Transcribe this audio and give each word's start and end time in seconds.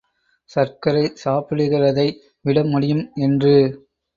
சர்க்கரை 0.49 1.03
சாப்பிடுகிறதை 1.23 2.07
விட 2.41 2.63
முடியும் 2.63 3.03
என்று. 3.19 3.55